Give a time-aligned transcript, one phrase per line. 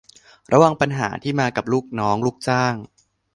[0.51, 2.75] ระวังปัญหาที่มากับลูกน้องลูกจ้าง